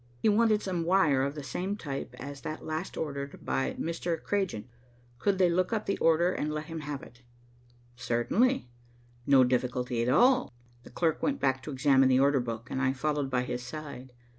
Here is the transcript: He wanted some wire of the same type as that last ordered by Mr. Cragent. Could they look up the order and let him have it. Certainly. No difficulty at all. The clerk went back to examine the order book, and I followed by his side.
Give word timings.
He 0.19 0.29
wanted 0.29 0.63
some 0.63 0.83
wire 0.83 1.21
of 1.21 1.35
the 1.35 1.43
same 1.43 1.75
type 1.77 2.15
as 2.17 2.41
that 2.41 2.65
last 2.65 2.97
ordered 2.97 3.45
by 3.45 3.75
Mr. 3.75 4.19
Cragent. 4.19 4.65
Could 5.19 5.37
they 5.37 5.47
look 5.47 5.71
up 5.71 5.85
the 5.85 5.99
order 5.99 6.31
and 6.33 6.51
let 6.51 6.65
him 6.65 6.79
have 6.79 7.03
it. 7.03 7.21
Certainly. 7.95 8.67
No 9.27 9.43
difficulty 9.43 10.01
at 10.01 10.09
all. 10.09 10.51
The 10.81 10.89
clerk 10.89 11.21
went 11.21 11.39
back 11.39 11.61
to 11.61 11.71
examine 11.71 12.09
the 12.09 12.19
order 12.19 12.39
book, 12.39 12.71
and 12.71 12.81
I 12.81 12.93
followed 12.93 13.29
by 13.29 13.43
his 13.43 13.61
side. 13.61 14.11